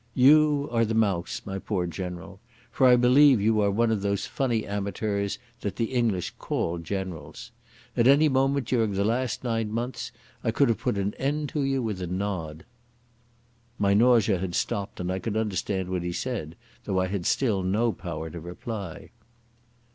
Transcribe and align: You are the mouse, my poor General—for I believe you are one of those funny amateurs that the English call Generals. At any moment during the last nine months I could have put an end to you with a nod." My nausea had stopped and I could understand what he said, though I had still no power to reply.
You 0.15 0.67
are 0.71 0.83
the 0.83 0.95
mouse, 0.95 1.43
my 1.45 1.59
poor 1.59 1.85
General—for 1.85 2.87
I 2.87 2.95
believe 2.95 3.39
you 3.39 3.61
are 3.61 3.69
one 3.69 3.91
of 3.91 4.01
those 4.01 4.25
funny 4.25 4.65
amateurs 4.65 5.37
that 5.59 5.75
the 5.75 5.93
English 5.93 6.33
call 6.39 6.79
Generals. 6.79 7.51
At 7.95 8.07
any 8.07 8.27
moment 8.27 8.65
during 8.69 8.93
the 8.93 9.03
last 9.05 9.43
nine 9.43 9.71
months 9.71 10.11
I 10.43 10.49
could 10.49 10.69
have 10.69 10.79
put 10.79 10.97
an 10.97 11.13
end 11.19 11.49
to 11.49 11.61
you 11.61 11.83
with 11.83 12.01
a 12.01 12.07
nod." 12.07 12.65
My 13.77 13.93
nausea 13.93 14.39
had 14.39 14.55
stopped 14.55 14.99
and 14.99 15.11
I 15.11 15.19
could 15.19 15.37
understand 15.37 15.87
what 15.87 16.01
he 16.01 16.13
said, 16.13 16.55
though 16.85 16.99
I 16.99 17.05
had 17.05 17.27
still 17.27 17.61
no 17.61 17.91
power 17.91 18.31
to 18.31 18.39
reply. 18.39 19.11